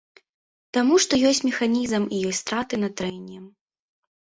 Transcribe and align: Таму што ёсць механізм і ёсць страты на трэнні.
Таму 0.77 0.93
што 1.05 1.13
ёсць 1.33 1.43
механізм 1.49 2.09
і 2.15 2.23
ёсць 2.31 2.43
страты 2.47 2.83
на 2.83 2.93
трэнні. 2.97 3.37